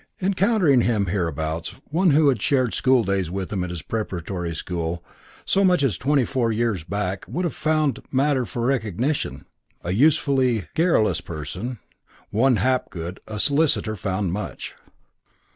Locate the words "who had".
2.09-2.41